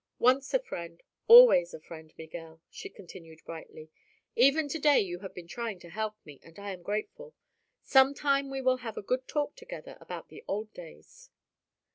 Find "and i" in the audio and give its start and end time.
6.41-6.71